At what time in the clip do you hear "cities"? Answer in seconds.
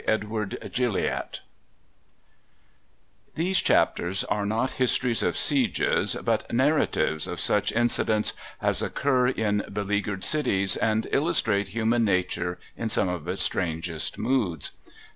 10.23-10.75